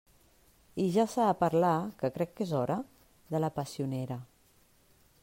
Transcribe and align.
I 0.83 0.85
ja 0.95 1.03
s'ha 1.11 1.27
de 1.31 1.35
parlar 1.41 1.73
—que 1.99 2.11
crec 2.17 2.35
que 2.39 2.47
és 2.47 2.53
hora— 2.63 2.81
de 3.35 3.43
la 3.45 3.53
passionera. 3.59 4.19